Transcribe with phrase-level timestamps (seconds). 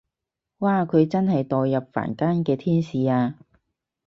[0.57, 3.37] 哇佢真係墮入凡間嘅天使啊